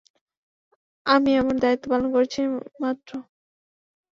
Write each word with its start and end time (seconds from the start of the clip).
আমি 1.05 1.31
আমার 1.35 1.55
দায়িত্ব 1.63 1.85
পালন 1.91 2.07
করেছি 2.15 2.39
মাত্র। 2.81 3.11